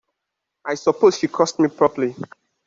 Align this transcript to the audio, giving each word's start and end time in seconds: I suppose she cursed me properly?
I 0.65 0.73
suppose 0.73 1.19
she 1.19 1.27
cursed 1.27 1.59
me 1.59 1.67
properly? 1.69 2.15